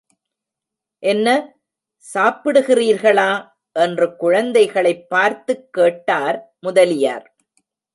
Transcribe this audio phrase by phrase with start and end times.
[0.99, 1.57] என்ன,
[2.13, 3.49] சாப்பிடுகிறீர்களா?
[3.71, 7.35] என்று குழந்தைகளைப் பார்த்துக் கேட்டார் முதலியார்.